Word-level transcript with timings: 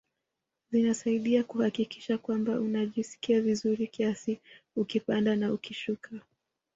Zinasaidia 0.71 1.43
kuhakikisha 1.43 2.17
kwamba 2.17 2.59
unajisikia 2.59 3.41
vizuri 3.41 3.87
kiasi 3.87 4.39
ukipanda 4.75 5.35
na 5.35 5.53
ukishuka 5.53 6.11